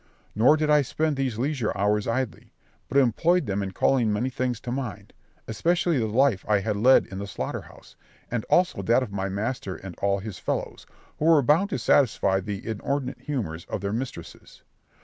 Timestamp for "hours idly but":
1.77-2.97